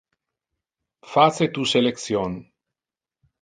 Face 1.11 1.47
tu 1.59 1.65
selection. 1.73 2.41